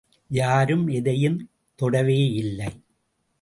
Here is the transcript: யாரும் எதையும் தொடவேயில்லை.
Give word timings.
யாரும் 0.27 0.87
எதையும் 0.87 1.49
தொடவேயில்லை. 1.81 2.69